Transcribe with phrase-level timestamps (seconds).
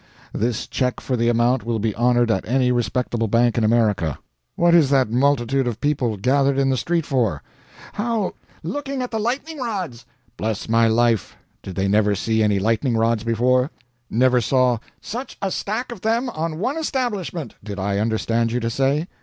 [0.33, 4.17] This check for the amount will be honored at any respectable bank in America.
[4.55, 7.43] What is that multitude of people gathered in the street for?
[7.93, 8.33] How?
[8.63, 10.05] 'looking at the lightning rods!'
[10.37, 13.69] Bless my life, did they never see any lightning rods before?
[14.09, 18.71] Never saw 'such a stack of them on one establishment,' did I understand you to
[18.71, 19.07] say?